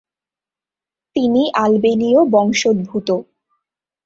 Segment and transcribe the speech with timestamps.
[1.15, 3.09] তিনি আলবেনীয় বংশোদ্ভূত।